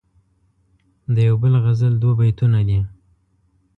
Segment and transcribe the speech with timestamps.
[1.15, 2.79] دیو بل غزل دوه بیتونه دي..